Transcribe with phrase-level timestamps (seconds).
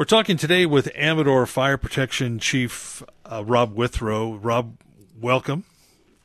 [0.00, 4.32] We're talking today with Amador Fire Protection Chief uh, Rob Withrow.
[4.36, 4.78] Rob,
[5.20, 5.64] welcome.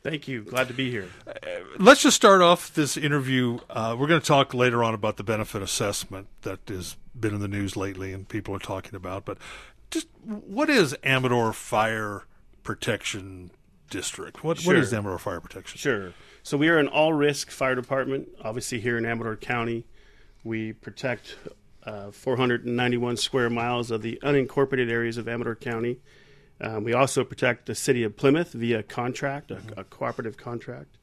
[0.02, 0.44] Thank you.
[0.44, 1.10] Glad to be here.
[1.28, 1.34] Uh,
[1.78, 3.60] let's just start off this interview.
[3.70, 7.42] Uh, we're going to talk later on about the benefit assessment that has been in
[7.42, 9.26] the news lately and people are talking about.
[9.26, 9.40] But
[9.92, 12.24] just what is Amador Fire
[12.64, 13.52] Protection
[13.90, 14.42] District?
[14.42, 14.74] What, sure.
[14.74, 15.78] what is Amador Fire Protection?
[15.78, 16.14] Sure.
[16.44, 18.30] So we are an all-risk fire department.
[18.42, 19.84] Obviously, here in Amador County,
[20.46, 21.36] we protect
[21.86, 26.00] uh, 491 square miles of the unincorporated areas of Amador County.
[26.60, 30.98] Um, we also protect the city of Plymouth via contract, a, a cooperative contract.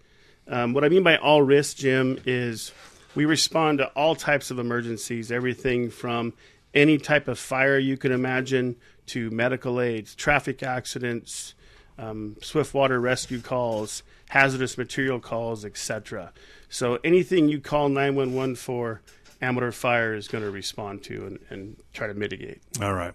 [0.49, 2.73] Um, what I mean by all risk, Jim, is
[3.15, 6.33] we respond to all types of emergencies, everything from
[6.75, 8.77] any type of fire you can imagine
[9.07, 11.55] to medical aids, traffic accidents,
[11.99, 16.33] um, swift water rescue calls, hazardous material calls, etc.
[16.69, 19.03] So anything you call 911 for,
[19.43, 22.63] Amador Fire is going to respond to and, and, try to mitigate.
[22.81, 23.13] All right.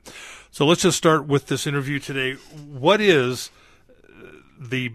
[0.52, 2.34] So let's just start with this interview today.
[2.34, 3.50] What is
[4.60, 4.92] the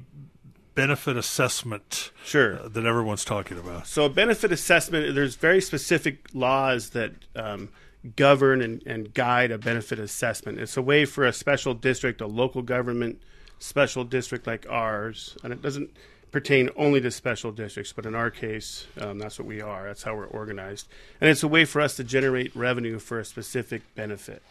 [0.75, 2.59] benefit assessment sure.
[2.59, 3.87] Uh, that everyone's talking about?
[3.87, 7.69] So, a benefit assessment, there's very specific laws that um,
[8.17, 10.59] govern and, and guide a benefit assessment.
[10.59, 13.21] It's a way for a special district, a local government
[13.59, 15.91] special district like ours, and it doesn't
[16.33, 19.87] pertain only to special districts, but in our case, um, that's what we are.
[19.87, 20.89] That's how we're organized,
[21.21, 24.43] and it's a way for us to generate revenue for a specific benefit.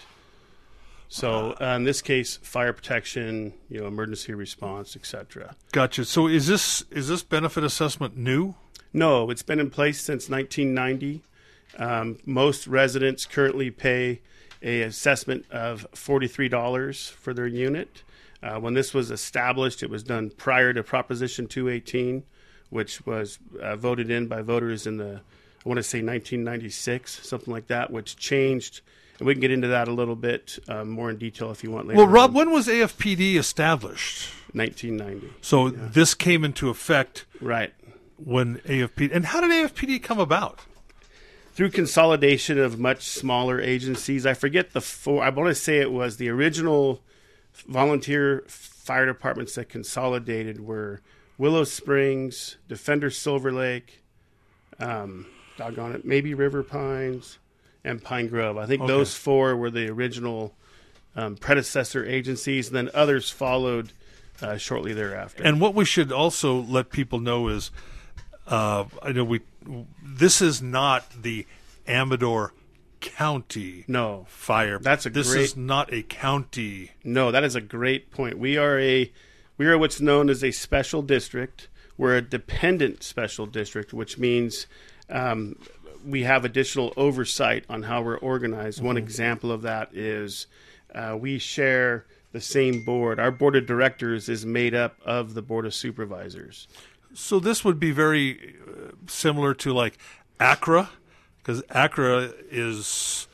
[1.10, 5.58] So uh, in this case, fire protection, you know, emergency response, etc.
[5.74, 6.06] Gotcha.
[6.06, 8.56] So is this is this benefit assessment new?
[8.94, 11.22] No, it's been in place since 1990.
[11.78, 14.22] Um, most residents currently pay
[14.62, 18.04] a assessment of $43 for their unit.
[18.44, 22.24] Uh, when this was established, it was done prior to Proposition 218,
[22.70, 25.22] which was uh, voted in by voters in the,
[25.66, 28.82] I want to say 1996, something like that, which changed.
[29.20, 31.70] And we can get into that a little bit um, more in detail if you
[31.70, 31.98] want later.
[31.98, 32.36] Well, Rob, on.
[32.36, 34.30] when was AFPD established?
[34.54, 35.34] 1990.
[35.42, 35.90] So yeah.
[35.92, 37.74] this came into effect right
[38.18, 39.12] when AFPD.
[39.14, 40.62] And how did AFPD come about?
[41.54, 44.26] Through consolidation of much smaller agencies.
[44.26, 45.22] I forget the four.
[45.22, 47.02] I want to say it was the original
[47.68, 51.02] volunteer fire departments that consolidated were
[51.38, 54.04] Willow Springs, Defender Silver Lake,
[54.80, 55.28] um,
[55.58, 57.40] doggone it, maybe River Pines,
[57.84, 58.58] and Pine Grove.
[58.58, 58.92] I think okay.
[58.92, 60.54] those four were the original
[61.16, 63.94] um, predecessor agencies, and then others followed
[64.42, 65.44] uh, shortly thereafter.
[65.44, 67.72] And what we should also let people know is,
[68.48, 69.42] uh, I know we,
[70.04, 71.46] this is not the
[71.88, 72.54] Amador
[73.02, 74.80] county no fire.
[74.80, 76.92] That's a this great, is not a county.
[77.04, 78.38] No, that is a great point.
[78.38, 79.12] We are a
[79.58, 81.68] we are what's known as a special district.
[81.98, 84.66] We're a dependent special district, which means
[85.10, 85.58] um,
[86.06, 88.78] we have additional oversight on how we're organized.
[88.78, 88.88] Mm-hmm.
[88.88, 90.48] One example of that is
[90.96, 93.20] uh, we share the same board.
[93.20, 96.68] Our board of directors is made up of the board of supervisors.
[97.14, 99.98] So this would be very uh, similar to like
[100.40, 100.90] ACRA
[101.42, 103.28] because ACRA is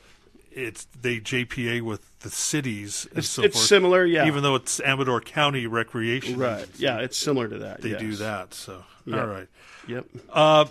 [0.50, 3.66] it's they JPA with the cities and it's, so it's forth.
[3.66, 4.26] similar, yeah.
[4.26, 6.66] Even though it's Amador County Recreation, right?
[6.76, 7.80] Yeah, it's similar to that.
[7.80, 8.00] They yes.
[8.00, 8.54] do that.
[8.54, 9.20] So yep.
[9.20, 9.48] all right.
[9.86, 10.06] Yep.
[10.30, 10.64] Uh,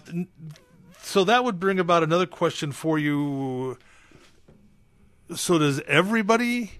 [1.01, 3.77] so that would bring about another question for you.
[5.33, 6.73] So does everybody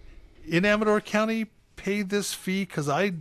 [0.46, 2.66] in Amador County pay this fee?
[2.66, 3.14] Because I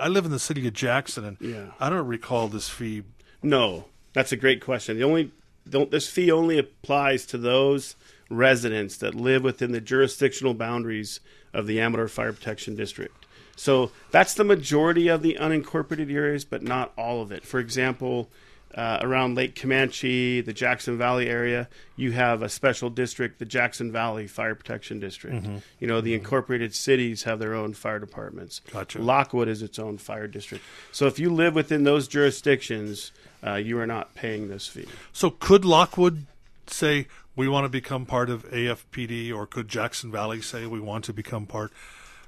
[0.00, 1.66] I live in the city of Jackson and yeah.
[1.78, 3.02] I don't recall this fee.
[3.42, 4.96] No, that's a great question.
[4.96, 5.32] The only
[5.66, 7.96] this fee only applies to those
[8.30, 11.20] residents that live within the jurisdictional boundaries
[11.52, 13.24] of the Amador Fire Protection District.
[13.56, 17.44] So that's the majority of the unincorporated areas, but not all of it.
[17.44, 18.28] For example,
[18.74, 23.92] uh, around Lake Camanche, the Jackson Valley area, you have a special district, the Jackson
[23.92, 25.36] Valley Fire Protection District.
[25.36, 25.56] Mm-hmm.
[25.78, 28.60] You know, the incorporated cities have their own fire departments.
[28.72, 29.00] Gotcha.
[29.00, 30.64] Lockwood is its own fire district.
[30.90, 33.12] So if you live within those jurisdictions,
[33.46, 34.86] uh, you are not paying this fee.
[35.12, 36.26] So could Lockwood
[36.66, 37.06] say
[37.36, 41.12] we want to become part of AFPD, or could Jackson Valley say we want to
[41.12, 41.72] become part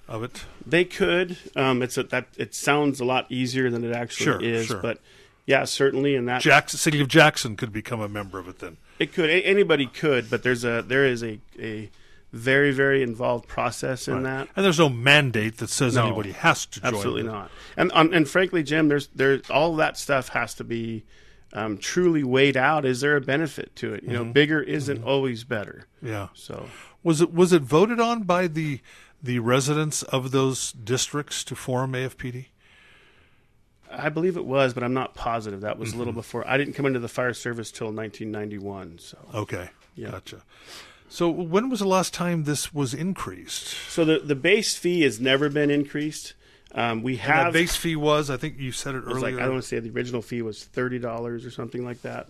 [0.06, 0.44] of it?
[0.64, 1.38] They could.
[1.56, 4.80] Um, it's a, that it sounds a lot easier than it actually sure, is, sure.
[4.80, 5.00] but
[5.46, 6.16] yeah, certainly.
[6.16, 8.76] And that Jackson, city of Jackson could become a member of it then.
[8.98, 9.30] It could.
[9.30, 11.90] A- anybody could, but there's a there is a a
[12.32, 14.22] very very involved process in right.
[14.24, 14.48] that.
[14.56, 16.94] And there's no mandate that says no, anybody has to join.
[16.94, 17.26] Absolutely it.
[17.26, 17.50] not.
[17.76, 21.04] And um, and frankly, Jim, there's there all that stuff has to be
[21.52, 22.84] um, truly weighed out.
[22.84, 24.02] Is there a benefit to it?
[24.02, 24.26] You mm-hmm.
[24.26, 25.08] know, bigger isn't mm-hmm.
[25.08, 25.86] always better.
[26.02, 26.28] Yeah.
[26.34, 26.68] So
[27.02, 28.80] was it was it voted on by the
[29.22, 32.46] the residents of those districts to form AFPD?
[33.90, 35.60] I believe it was, but I'm not positive.
[35.60, 35.96] That was mm-hmm.
[35.96, 36.46] a little before.
[36.46, 38.98] I didn't come into the fire service till 1991.
[38.98, 40.10] So okay, yeah.
[40.10, 40.42] gotcha.
[41.08, 43.68] So when was the last time this was increased?
[43.88, 46.34] So the the base fee has never been increased.
[46.74, 49.20] Um, we have that base fee was, I think you said it It earlier.
[49.20, 52.02] like I don't want to say the original fee was thirty dollars or something like
[52.02, 52.28] that.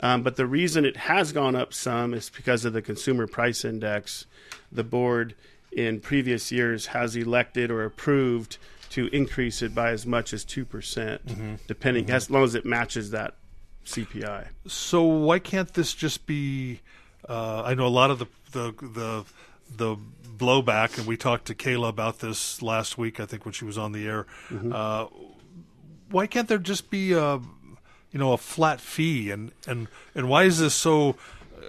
[0.00, 3.64] Um, but the reason it has gone up some is because of the consumer price
[3.64, 4.26] index.
[4.70, 5.34] The board
[5.72, 8.58] in previous years has elected or approved
[8.90, 11.22] to increase it by as much as two percent,
[11.66, 13.34] depending as long as it matches that
[13.84, 14.48] CPI.
[14.66, 16.80] So why can't this just be?
[17.28, 19.24] Uh, I know a lot of the the the
[19.76, 19.96] the
[20.36, 23.18] blowback, and we talked to Kayla about this last week.
[23.20, 24.26] I think when she was on the air.
[24.72, 25.06] Uh,
[26.10, 27.36] why can't there just be a
[28.12, 31.10] you know a flat fee, and and and why is this so
[31.56, 31.62] uh,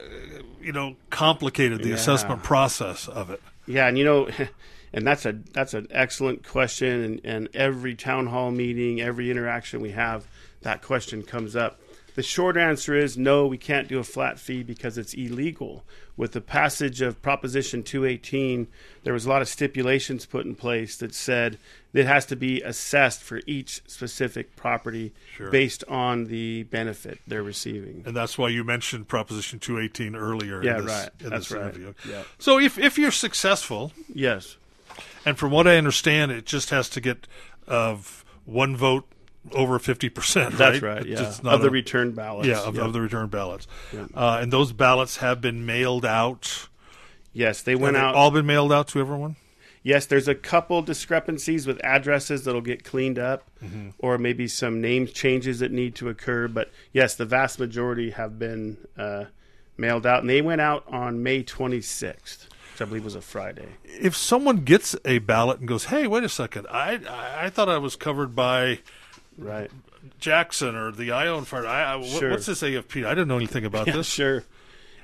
[0.61, 1.81] you know complicated?
[1.81, 1.95] The Yeah.
[1.95, 3.41] assessment process of it.
[3.65, 4.29] Yeah, and you know,
[4.93, 7.03] and that's a that's an excellent question.
[7.03, 10.27] And, and every town hall meeting, every interaction we have,
[10.61, 11.79] that question comes up.
[12.15, 15.83] The short answer is no, we can't do a flat fee because it's illegal.
[16.15, 18.65] With the passage of Proposition 218,
[19.03, 21.59] there was a lot of stipulations put in place that said
[21.93, 25.51] it has to be assessed for each specific property Sure.
[25.51, 28.01] based on the benefit they're receiving.
[28.03, 30.63] And that's why you mentioned Proposition 218 earlier.
[30.63, 31.09] Yeah, in this, right.
[31.23, 31.65] In That's this right.
[31.65, 31.93] interview.
[32.09, 32.23] Yeah.
[32.39, 34.57] So if if you're successful, Yes.
[35.27, 37.27] And from what I understand, it just has to get
[37.67, 39.05] of one vote
[39.51, 40.51] over fifty percent.
[40.51, 40.57] Right?
[40.57, 40.95] That's right.
[40.99, 41.05] right.
[41.05, 41.33] It's Yeah.
[41.43, 42.47] not Of the a- return ballots.
[42.47, 42.85] yeah of, Yep.
[42.85, 44.09] of the return ballots, Yep.
[44.15, 46.67] uh, and those ballots have been mailed out.
[47.33, 48.15] yes, they went they out.
[48.15, 49.35] all been mailed out to everyone.
[49.83, 53.89] Yes, there's a couple discrepancies with addresses that'll get cleaned up, Mm-hmm.
[53.99, 56.47] or maybe some name changes that need to occur.
[56.47, 59.25] But yes, the vast majority have been uh,
[59.77, 62.47] mailed out, and they went out on May 26th,
[62.77, 63.65] which I believe was a Friday.
[63.85, 67.69] If someone gets a ballot and goes, "Hey, wait a second, I I, I thought
[67.69, 68.79] I was covered by
[69.37, 69.69] Right.
[70.19, 71.65] Jackson or the Ione Fire.
[71.67, 72.31] I, I, Sure.
[72.31, 73.05] What's this AFP?
[73.05, 74.07] I didn't know anything about Yeah, this.
[74.07, 74.43] sure.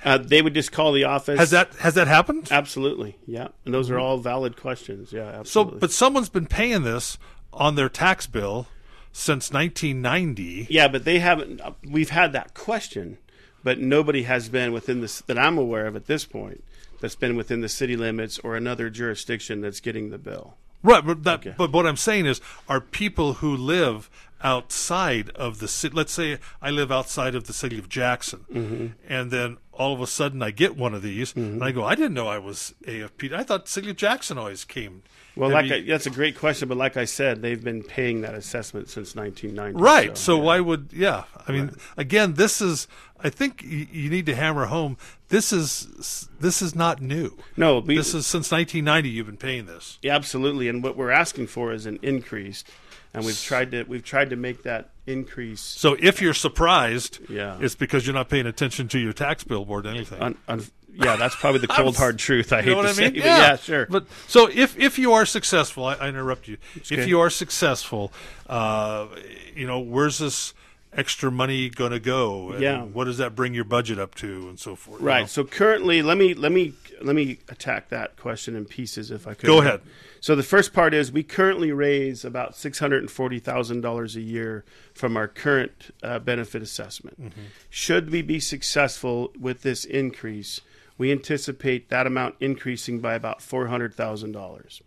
[0.04, 1.40] Uh, they would just call the office.
[1.40, 2.50] Has that has that happened?
[2.52, 3.18] Absolutely.
[3.25, 3.48] Yeah.
[3.66, 5.12] And those are all valid questions.
[5.14, 5.74] Yeah, absolutely.
[5.75, 7.18] So, but someone's been paying this
[7.54, 8.68] on their tax bill
[9.12, 10.68] since 1990.
[10.70, 11.62] Yeah, but they haven't.
[11.88, 13.18] We've had that question,
[13.64, 16.64] but nobody has been within this that I'm aware of at this point
[17.04, 20.56] that's been within the city limits or another jurisdiction that's getting the bill.
[20.82, 21.54] Right, but that, Okay.
[21.58, 22.40] but what I'm saying is,
[22.70, 24.10] are people who live
[24.42, 25.94] outside of the city?
[25.96, 28.88] Let's say I live outside of the city of Jackson, Mm-hmm.
[29.08, 31.96] and then all of a sudden I get one of these, and I go, I
[31.96, 33.34] didn't know I was AFP.
[33.34, 35.04] I thought city of Jackson always came.
[35.36, 38.36] Well, like I, that's a great question, but like I said, they've been paying that
[38.36, 39.82] assessment since 1990.
[39.84, 40.16] right.
[40.18, 40.44] So, yeah.
[40.44, 41.24] why would yeah?
[41.48, 42.88] I mean, again, this is.
[43.24, 44.98] I think you, need to hammer home.
[45.30, 47.38] This is this is not new.
[47.56, 49.10] no, we, This is since 1990.
[49.10, 49.98] You've been paying this.
[50.02, 50.68] Yeah, absolutely.
[50.68, 52.66] And what we're asking for is an increase,
[53.14, 55.62] and we've tried to we've tried to make that increase.
[55.62, 57.58] So if you're surprised, Yeah.
[57.62, 60.22] it's because you're not paying attention to your tax bill more than anything.
[60.22, 62.54] Un, un, yeah, that's probably the cold hard truth.
[62.54, 63.14] I hate to I say, mean?
[63.14, 63.86] but yeah, sure.
[63.90, 66.58] But so if if you are successful, I, I interrupt you.
[66.75, 67.08] if okay.
[67.08, 68.12] you are successful,
[68.48, 69.08] uh,
[69.56, 70.54] you know, where's this
[70.95, 72.51] extra money going to go?
[72.51, 72.84] And Yeah.
[72.84, 75.01] What does that bring your budget up to, and so forth?
[75.01, 75.22] you Right.
[75.22, 75.25] know?
[75.28, 79.34] So currently, let me let me let me attack that question in pieces, if I
[79.34, 79.48] could.
[79.48, 79.81] Go ahead.
[80.22, 84.16] So the first part is we currently raise about six hundred and forty thousand dollars
[84.16, 84.63] a year
[84.94, 87.22] from our current uh, benefit assessment.
[87.22, 87.42] Mm-hmm.
[87.69, 90.62] Should we be successful with this increase,
[90.98, 94.81] we anticipate that amount increasing by about four hundred thousand dollars.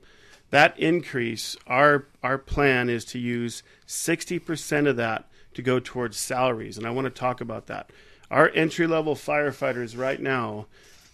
[0.50, 6.16] That increase, our our plan is to use sixty percent of that to go towards
[6.16, 7.90] salaries, and I want to talk about that.
[8.30, 10.66] Our entry level firefighters right now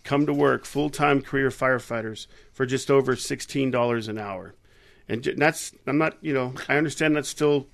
[0.04, 4.54] come to work full time career firefighters for just over sixteen dollars an hour,
[5.08, 7.66] and that's I'm not you know I understand that's still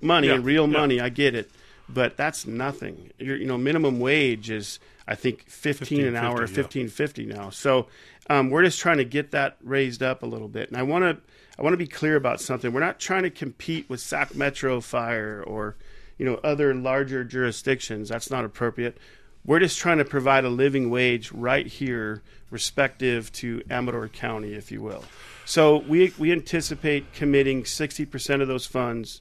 [0.00, 0.78] money Yeah, and real yeah.
[0.78, 1.50] money I get it,
[1.92, 3.12] but that's nothing.
[3.18, 7.50] Your you know minimum wage is I think fifteen an hour, $15.50, fifteen fifty now.
[7.50, 7.86] So
[8.30, 11.04] um, we're just trying to get that raised up a little bit, and I want
[11.04, 12.72] to I want to be clear about something.
[12.72, 15.76] We're not trying to compete with Sac Metro Fire or
[16.18, 18.08] you know other larger jurisdictions.
[18.08, 18.98] That's not appropriate.
[19.44, 24.70] We're just trying to provide a living wage right here, respective to Amador County, if
[24.70, 25.04] you will.
[25.44, 29.20] So we we anticipate committing sixty percent of those funds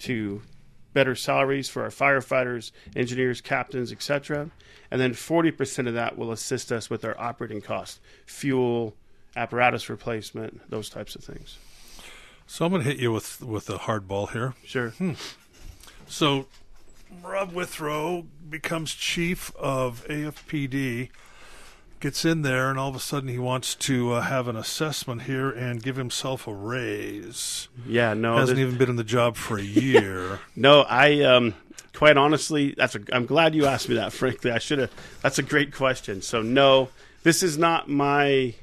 [0.00, 0.42] to
[0.92, 4.50] better salaries for our firefighters, engineers, captains, etc.
[4.90, 8.94] And then 40% of that will assist us with our operating costs, fuel,
[9.34, 11.58] apparatus replacement, those types of things.
[12.46, 14.54] So I'm going to hit you with with a hard ball here.
[14.64, 14.90] Sure.
[14.90, 15.12] Hmm.
[16.06, 16.46] So
[17.22, 21.08] Rob Withrow becomes chief of AFPD,
[22.02, 25.22] gets in there, and all of a sudden he wants to uh, have an assessment
[25.22, 27.68] here and give himself a raise.
[27.86, 30.40] Yeah, no, Hasn't even been in the job for a year.
[30.56, 31.54] no, I um
[31.94, 34.50] quite honestly, that's a I'm glad you asked me that frankly.
[34.50, 34.90] I should have
[35.22, 36.20] that's a great question.
[36.20, 36.90] So no,
[37.22, 38.54] this is not my.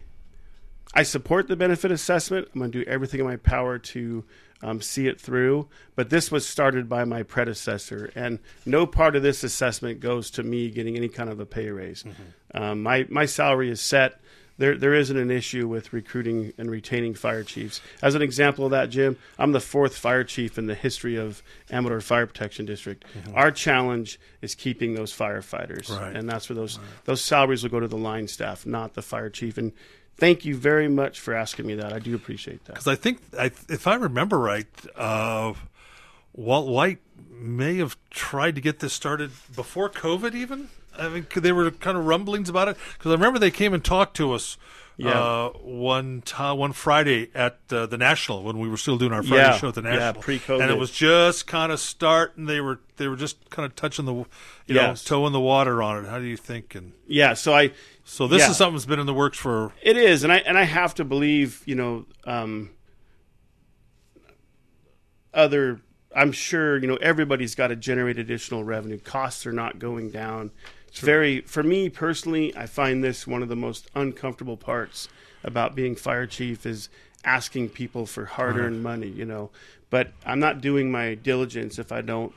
[0.93, 2.47] I support the benefit assessment.
[2.53, 4.23] I'm going to do everything in my power to
[4.61, 5.67] um, see it through.
[5.95, 10.43] But this was started by my predecessor, and no part of this assessment goes to
[10.43, 12.03] me getting any kind of a pay raise.
[12.03, 12.61] Mm-hmm.
[12.61, 14.19] Um, my my salary is set.
[14.57, 17.79] There there isn't an issue with recruiting and retaining fire chiefs.
[18.01, 21.41] As an example of that, Jim, I'm the fourth fire chief in the history of
[21.71, 23.05] Amador Fire Protection District.
[23.17, 23.35] Mm-hmm.
[23.35, 26.13] Our challenge is keeping those firefighters, right.
[26.13, 26.87] and that's where those right.
[27.05, 29.57] those salaries will go to the line staff, not the fire chief.
[29.57, 29.71] And
[30.19, 31.93] thank you very much for asking me that.
[31.93, 32.73] I do appreciate that.
[32.73, 35.53] Because I think, I, if I remember right, uh,
[36.33, 36.99] Walt White
[37.31, 40.69] may have tried to get this started before COVID, even.
[40.97, 43.83] I mean, there were kind of rumblings about it because I remember they came and
[43.83, 44.57] talked to us.
[44.97, 45.11] Yeah.
[45.11, 49.23] Uh, one time, one Friday at uh, the National when we were still doing our
[49.23, 49.57] Friday yeah.
[49.57, 52.47] show at the National, yeah, pre-COVID, and it was just kind of starting.
[52.47, 54.25] They were they were just kind of touching the, you
[54.67, 55.09] yes.
[55.09, 56.09] know, toe in the water on it.
[56.09, 56.75] How do you think?
[56.75, 57.71] And yeah, so I
[58.09, 58.49] so this yeah.
[58.49, 59.71] is something that's been in the works for.
[59.83, 62.71] It is, and I and I have to believe, you know, um,
[65.31, 65.81] other.
[66.15, 68.97] I'm sure you know everybody's got to generate additional revenue.
[68.97, 70.49] Costs are not going down.
[70.87, 72.55] It's very for me personally.
[72.57, 75.07] I find this one of the most uncomfortable parts
[75.43, 76.89] about being fire chief is
[77.23, 78.95] asking people for hard-earned uh-huh.
[78.95, 79.09] money.
[79.09, 79.51] You know,
[79.91, 82.33] but I'm not doing my diligence if I don't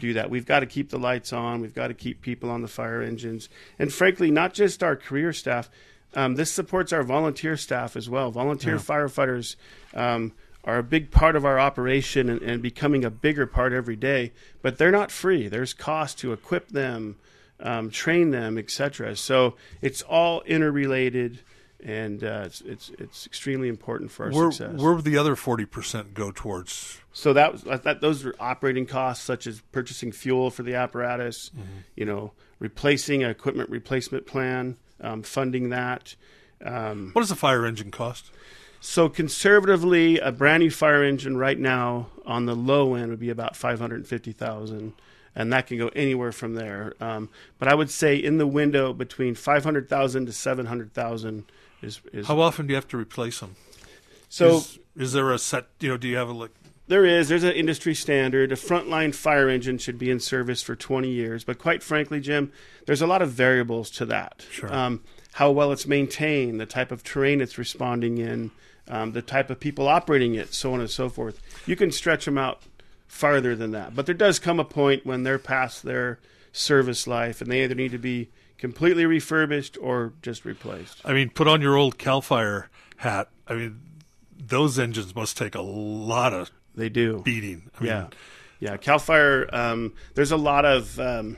[0.00, 0.30] do that.
[0.30, 1.60] We've got to keep the lights on.
[1.60, 3.48] We've got to keep people on the fire engines,
[3.78, 5.70] and frankly, not just our career staff.
[6.16, 8.30] Um, this supports our volunteer staff as well.
[8.30, 8.80] Volunteer yeah.
[8.80, 9.56] firefighters
[9.94, 10.32] um,
[10.62, 14.32] are a big part of our operation and, and, becoming a bigger part every day.
[14.62, 15.48] But they're not free.
[15.48, 17.16] There's cost to equip them,
[17.58, 19.16] um, train them, etc.
[19.16, 21.40] So it's all interrelated
[21.84, 24.80] and uh, it's, it's, it's extremely important for our where, success.
[24.80, 26.98] Where would the other forty percent go towards?
[27.12, 28.00] So that was that.
[28.00, 31.80] Those are operating costs such as purchasing fuel for the apparatus, mm-hmm.
[31.94, 36.16] you know, replacing an equipment replacement plan, um, funding that.
[36.64, 38.30] Um, what does a fire engine cost?
[38.80, 43.30] So conservatively, a brand new fire engine right now on the low end would be
[43.30, 44.94] about five hundred fifty thousand
[45.36, 46.94] and that can go anywhere from there.
[47.00, 50.92] Um, but I would say in the window between five hundred thousand to seven hundred
[50.92, 51.44] thousand
[51.84, 53.56] is, is how often do you have to replace them?
[54.28, 55.66] So is, is there a set?
[55.80, 56.50] You know, do you have a like?
[56.86, 57.28] There is.
[57.28, 58.52] There's an industry standard.
[58.52, 61.42] A frontline fire engine should be in service for 20 years.
[61.42, 62.52] But quite frankly, Jim,
[62.86, 64.44] there's a lot of variables to that.
[64.50, 64.74] Sure.
[64.74, 68.50] Um, how well it's maintained, the type of terrain it's responding in,
[68.86, 71.40] um, the type of people operating it, so on and so forth.
[71.66, 72.62] You can stretch them out
[73.08, 73.94] farther than that.
[73.94, 76.20] But there does come a point when they're past their
[76.52, 78.28] service life and they either need to be
[78.64, 81.02] completely refurbished or just replaced.
[81.04, 83.28] I mean, put on your old Cal Fire hat.
[83.46, 83.78] I mean,
[84.38, 87.70] those engines must take a lot of they do beating.
[87.78, 88.10] I yeah, mean,
[88.60, 88.76] yeah.
[88.78, 89.54] Cal Fire.
[89.54, 91.36] Um, there's a lot of um,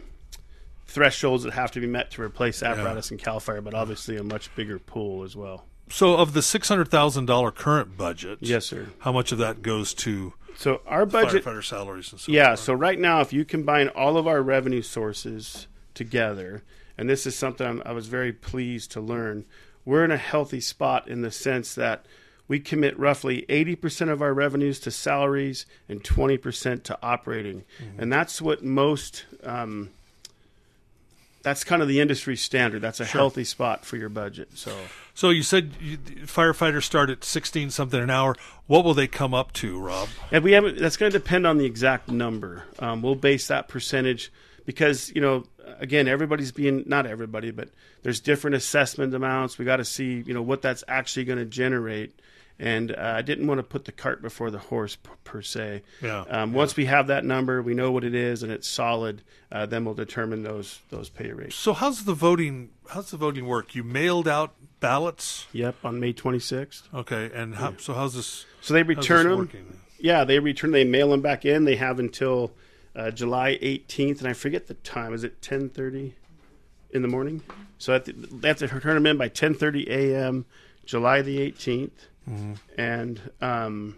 [0.86, 3.16] thresholds that have to be met to replace apparatus yeah.
[3.16, 5.64] in Cal Fire, but obviously a much bigger pool as well.
[5.90, 8.86] So, of the six hundred thousand dollar current budget, yes, sir.
[9.00, 12.54] How much of that goes to so our budget firefighter salaries and so yeah.
[12.54, 16.62] So right now, if you combine all of our revenue sources together,
[16.98, 19.44] and this is something I'm, i was very pleased to learn.
[19.84, 22.06] We're in a healthy spot in the sense that
[22.48, 27.64] we commit roughly 80% of our revenues to salaries and 20% to operating.
[27.82, 28.00] Mm-hmm.
[28.00, 29.90] And that's what most, um,
[31.42, 32.82] that's kind of the industry standard.
[32.82, 33.20] That's a sure.
[33.20, 34.50] healthy spot for your budget.
[34.54, 34.76] So,
[35.14, 38.36] so you said you, firefighters start at 16 something an hour.
[38.66, 40.08] What will they come up to, Rob?
[40.30, 42.64] And we haven't, that's going to depend on the exact number.
[42.78, 44.32] Um, we'll base that percentage
[44.64, 45.44] because, you know,
[45.78, 47.70] again, everybody's being not everybody, but
[48.02, 49.58] there's different assessment amounts.
[49.58, 52.18] We got to see, you know, what that's actually going to generate.
[52.58, 55.82] And uh, I didn't want to put the cart before the horse per, per se.
[56.00, 56.20] Yeah.
[56.20, 56.56] Um, yeah.
[56.56, 59.22] Once we have that number, we know what it is, and it's solid.
[59.52, 61.54] Uh, then we'll determine those those pay rates.
[61.54, 62.70] So how's the voting?
[62.88, 63.74] How's the voting work?
[63.74, 65.46] You mailed out ballots.
[65.52, 66.82] Yep, on May 26th.
[66.94, 67.76] Okay, and how, yeah.
[67.78, 68.46] so how's this?
[68.62, 69.38] So they return them.
[69.38, 69.78] Working?
[69.98, 70.70] Yeah, they return.
[70.70, 71.64] They mail them back in.
[71.64, 72.52] They have until
[72.96, 75.12] uh, July 18th, and I forget the time.
[75.12, 76.12] Is it 10:30
[76.90, 77.42] in the morning?
[77.78, 80.46] So they have to turn them in by 10:30 a.m.
[80.84, 81.90] July the 18th,
[82.28, 82.54] mm-hmm.
[82.80, 83.96] and um,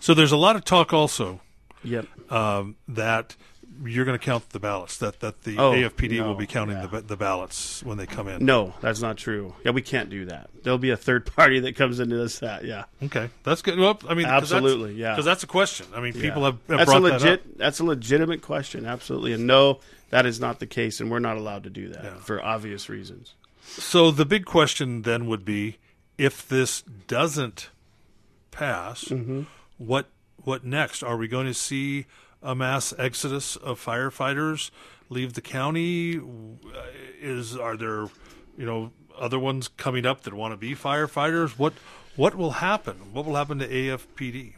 [0.00, 1.40] so there's a lot of talk also.
[1.84, 2.06] Yep.
[2.30, 3.36] Um, that
[3.84, 4.98] you're going to count the ballots.
[4.98, 6.86] That that the oh, AFPD no, will be counting yeah.
[6.86, 8.44] the the ballots when they come in.
[8.44, 9.54] No, that's not true.
[9.64, 10.50] Yeah, we can't do that.
[10.62, 12.40] There'll be a third party that comes into this.
[12.40, 12.84] That yeah.
[13.02, 13.78] Okay, that's good.
[13.78, 15.12] Well, I mean, absolutely, yeah.
[15.12, 15.86] Because that's a question.
[15.94, 17.44] I mean, people have, have that's a legit.
[17.44, 18.86] That that's a legitimate question.
[18.86, 19.80] Absolutely, and no,
[20.10, 22.14] that is not the case, and we're not allowed to do that yeah.
[22.16, 23.34] for obvious reasons.
[23.62, 25.76] So the big question then would be,
[26.16, 27.70] if this doesn't
[28.50, 29.42] pass, mm-hmm.
[29.76, 30.06] what
[30.42, 31.02] what next?
[31.02, 32.06] Are we going to see
[32.42, 34.70] a mass exodus of firefighters
[35.08, 36.20] leave the county?
[37.20, 38.06] Is are there
[38.56, 41.58] you know other ones coming up that want to be firefighters?
[41.58, 41.74] What
[42.16, 43.12] what will happen?
[43.12, 44.54] What will happen to AFPD?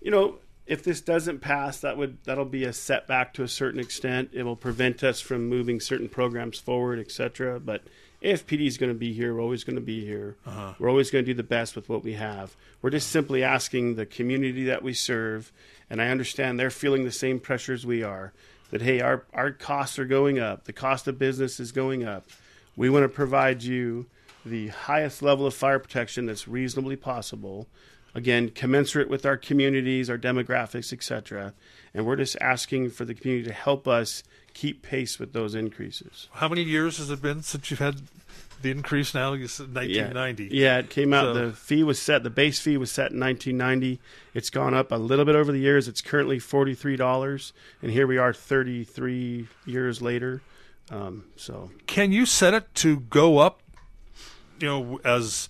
[0.00, 3.80] You know, if this doesn't pass, that would that'll be a setback to a certain
[3.80, 4.30] extent.
[4.32, 7.58] It will prevent us from moving certain programs forward, etc.
[7.60, 7.82] But
[8.22, 9.34] AFPD is going to be here.
[9.34, 10.36] We're always going to be here.
[10.44, 10.74] Uh-huh.
[10.78, 12.56] We're always going to do the best with what we have.
[12.82, 15.52] We're just simply asking the community that we serve,
[15.88, 18.32] and I understand they're feeling the same pressures we are.
[18.70, 20.64] That hey, our our costs are going up.
[20.64, 22.26] The cost of business is going up.
[22.76, 24.06] We want to provide you
[24.44, 27.66] the highest level of fire protection that's reasonably possible
[28.14, 31.52] again commensurate with our communities our demographics etc
[31.92, 34.22] and we're just asking for the community to help us
[34.58, 36.28] keep pace with those increases.
[36.32, 38.02] How many years has it been since you've had
[38.60, 39.32] the increase now?
[39.32, 41.34] You said 1990 yeah, yeah it came out so.
[41.34, 44.00] the fee was set the base fee was set in 1990
[44.34, 45.86] it's gone up a little bit over the years.
[45.86, 50.42] It's currently $43 and here we are 33 years later.
[50.90, 51.70] Um, so.
[51.86, 53.62] Can you set it to go up
[54.58, 55.48] you know as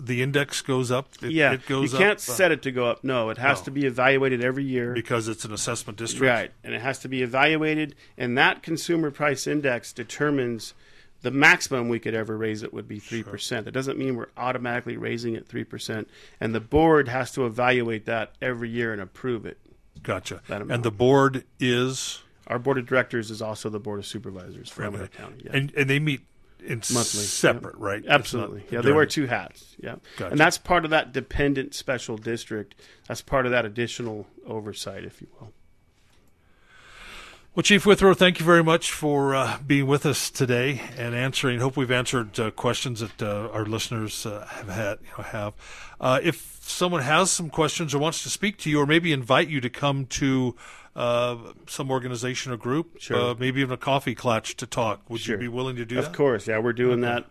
[0.00, 1.08] the index goes up.
[1.22, 3.04] It, yeah, it goes you can't up, uh, set it to go up.
[3.04, 3.64] No, it has no.
[3.66, 6.30] to be evaluated every year because it's an assessment district.
[6.30, 10.74] Right, and it has to be evaluated, and that consumer price index determines
[11.22, 13.38] the maximum we could ever raise it would be 3%.
[13.38, 13.62] Sure.
[13.62, 16.06] That doesn't mean we're automatically raising it 3%.
[16.40, 19.58] And the board has to evaluate that every year and approve it.
[20.02, 20.40] Gotcha.
[20.48, 22.22] And the board is?
[22.46, 25.08] Our board of directors is also the board of supervisors for okay.
[25.08, 25.42] County.
[25.44, 25.50] Yeah.
[25.52, 26.22] And, and they meet
[26.64, 27.86] it's monthly separate, yeah.
[27.86, 28.04] right?
[28.06, 28.64] Absolutely.
[28.70, 29.76] Yeah, they wear two hats.
[29.78, 30.32] Yeah, gotcha.
[30.32, 32.74] and that's part of that dependent special district.
[33.08, 35.52] That's part of that additional oversight, if you will.
[37.52, 41.58] Well, Chief Withrow, thank you very much for uh, being with us today and answering.
[41.58, 44.98] Hope we've answered uh, questions that uh, our listeners uh, have had.
[45.02, 45.54] You know, have
[46.00, 49.48] uh, if someone has some questions or wants to speak to you, or maybe invite
[49.48, 50.54] you to come to
[50.96, 53.16] uh, some organization or group, sure.
[53.16, 55.08] uh, maybe even a coffee clutch to talk.
[55.08, 55.36] Would sure.
[55.36, 56.10] you be willing to do of that?
[56.10, 56.58] Of course, yeah.
[56.58, 57.14] We're doing okay.
[57.14, 57.30] that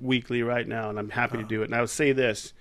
[0.00, 1.66] weekly right now, and I'm happy to do it.
[1.66, 2.52] And I would say this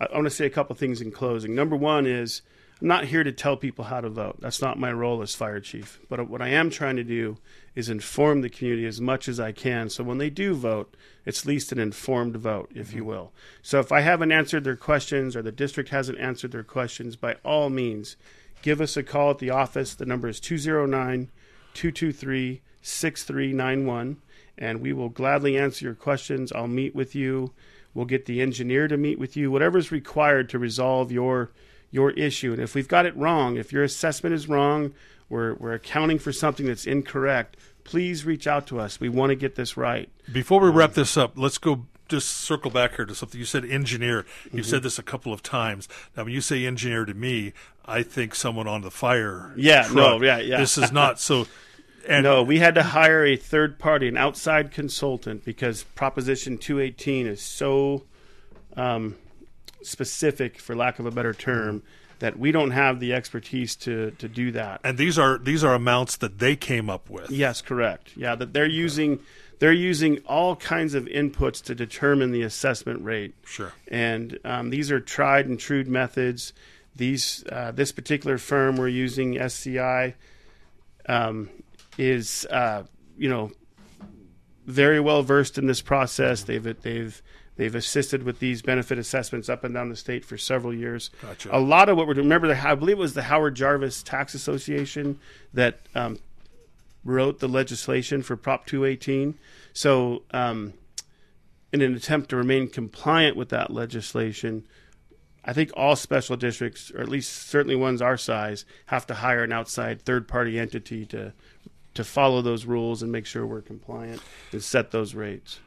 [0.00, 1.54] I want to say a couple things in closing.
[1.54, 2.42] Number one is
[2.80, 4.36] I'm not here to tell people how to vote.
[4.40, 5.98] That's not my role as fire chief.
[6.10, 7.38] But what I am trying to do
[7.74, 9.88] is inform the community as much as I can.
[9.88, 10.94] So when they do vote,
[11.24, 12.98] it's at least an informed vote, if mm-hmm.
[12.98, 13.32] you will.
[13.62, 17.36] So if I haven't answered their questions or the district hasn't answered their questions, by
[17.44, 18.16] all means,
[18.66, 19.94] give us a call at the office.
[19.94, 21.30] The number is 209
[21.74, 24.16] 223 6391,
[24.58, 26.50] and we will gladly answer your questions.
[26.50, 27.52] I'll meet with you.
[27.94, 31.52] We'll get the engineer to meet with you, whatever's required to resolve your
[31.92, 32.52] your issue.
[32.52, 34.92] And if we've got it wrong, if your assessment is wrong,
[35.28, 38.98] we're, we're accounting for something that's incorrect, please reach out to us.
[38.98, 40.10] We want to get this right.
[40.32, 43.64] Before we wrap this up, let's go just circle back here to something you said
[43.64, 44.70] engineer you've mm-hmm.
[44.70, 47.52] said this a couple of times now when you say engineer to me
[47.86, 49.94] i think someone on the fire yeah truck.
[49.94, 51.46] no yeah yeah this is not so
[52.08, 57.26] and no we had to hire a third party an outside consultant because proposition 218
[57.26, 58.04] is so
[58.76, 59.16] um,
[59.82, 61.82] specific for lack of a better term
[62.18, 65.74] that we don't have the expertise to to do that and these are these are
[65.74, 69.20] amounts that they came up with yes correct yeah that they're using
[69.58, 73.34] they're using all kinds of inputs to determine the assessment rate.
[73.44, 73.72] Sure.
[73.88, 76.52] And um, these are tried and true methods.
[76.96, 80.14] These uh, this particular firm we're using SCI
[81.08, 81.50] um,
[81.98, 82.84] is uh,
[83.16, 83.52] you know
[84.66, 86.42] very well versed in this process.
[86.42, 87.22] They've they've
[87.56, 91.10] They've assisted with these benefit assessments up and down the state for several years.
[91.22, 91.56] Gotcha.
[91.56, 94.02] A lot of what we're doing, remember, the, I believe it was the Howard Jarvis
[94.02, 95.18] Tax Association
[95.54, 96.18] that um,
[97.02, 99.38] wrote the legislation for Prop 218.
[99.72, 100.74] So, um,
[101.72, 104.64] in an attempt to remain compliant with that legislation,
[105.46, 109.44] I think all special districts, or at least certainly ones our size, have to hire
[109.44, 111.32] an outside third party entity to
[111.94, 114.20] to follow those rules and make sure we're compliant
[114.52, 115.60] and set those rates.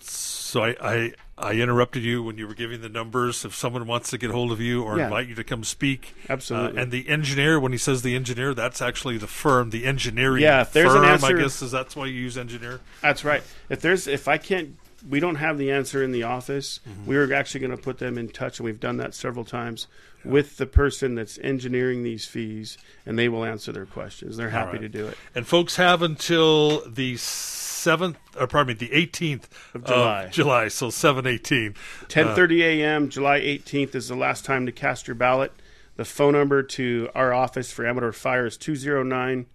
[0.00, 3.44] So I, I, I interrupted you when you were giving the numbers.
[3.44, 5.04] If someone wants to get hold of you or yeah.
[5.04, 6.78] invite you to come speak, absolutely.
[6.78, 10.42] Uh, and the engineer, when he says the engineer, that's actually the firm, the engineering.
[10.42, 12.80] Yeah, if there's firm, an answer, I guess is that's why you use engineer.
[13.02, 13.42] That's right.
[13.68, 14.76] If there's if I can't,
[15.08, 16.80] we don't have the answer in the office.
[16.88, 17.06] Mm-hmm.
[17.06, 19.86] We are actually going to put them in touch, and we've done that several times
[20.24, 20.32] yeah.
[20.32, 24.36] with the person that's engineering these fees, and they will answer their questions.
[24.36, 24.80] They're happy right.
[24.82, 25.16] to do it.
[25.34, 30.24] And folks have until the seventh, or pardon me, the eighteenth of July.
[30.24, 31.74] Of July, so seven eighteen.
[32.08, 33.08] Ten thirty uh, a.m.
[33.08, 35.52] July eighteenth is the last time to cast your ballot.
[35.96, 39.46] The phone number to our office for Amador Fire is 209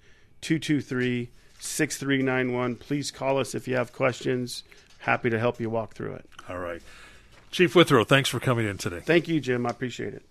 [0.42, 2.76] 223 6391.
[2.78, 4.64] Please call us if you have questions.
[5.02, 6.26] Happy to help you walk through it.
[6.48, 6.82] All right.
[7.52, 9.02] Chief Withrow, thanks for coming in today.
[9.02, 9.66] Thank you, Jim.
[9.66, 10.24] I appreciate it.